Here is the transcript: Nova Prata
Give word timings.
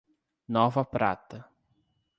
Nova 0.47 0.81
Prata 0.83 1.45